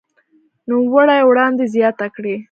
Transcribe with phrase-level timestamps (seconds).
[0.69, 2.35] نوموړي وړاندې زياته کړې